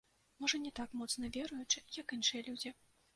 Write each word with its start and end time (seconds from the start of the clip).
Можа, 0.43 0.59
не 0.61 0.69
так 0.79 0.95
моцна 1.01 1.29
веруючы, 1.35 1.83
як 1.99 2.15
іншыя 2.17 2.41
людзі. 2.49 2.73